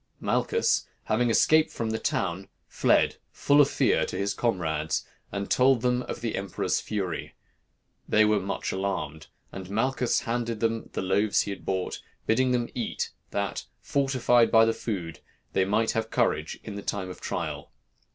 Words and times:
Malchus, 0.19 0.87
having 1.03 1.29
escaped 1.29 1.69
from 1.69 1.91
the 1.91 1.99
town, 1.99 2.47
fled, 2.67 3.17
full 3.31 3.61
of 3.61 3.69
fear, 3.69 4.03
to 4.03 4.17
his 4.17 4.33
comrades, 4.33 5.05
and 5.31 5.47
told 5.51 5.83
them 5.83 6.01
of 6.01 6.21
the 6.21 6.35
emperor's 6.35 6.81
fury. 6.81 7.35
They 8.09 8.25
were 8.25 8.39
much 8.39 8.71
alarmed; 8.71 9.27
and 9.51 9.69
Malchus 9.69 10.21
handed 10.21 10.59
them 10.59 10.89
the 10.93 11.03
loaves 11.03 11.41
he 11.41 11.51
had 11.51 11.67
bought, 11.67 12.01
bidding 12.25 12.49
them 12.49 12.67
eat, 12.73 13.11
that, 13.29 13.65
fortified 13.79 14.49
by 14.49 14.65
the 14.65 14.73
food, 14.73 15.19
they 15.53 15.65
might 15.65 15.91
have 15.91 16.09
courage 16.09 16.59
in 16.63 16.73
the 16.73 16.81
time 16.81 17.11
of 17.11 17.21
trial. 17.21 17.69